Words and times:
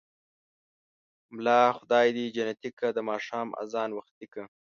ملا 1.35 1.61
خداى 1.77 2.07
دى 2.17 2.25
جنتې 2.35 2.69
که 2.77 2.87
ـ 2.91 2.95
د 2.97 2.99
ماښام 3.09 3.47
ازان 3.63 3.89
وختې 3.97 4.25
که. 4.33 4.43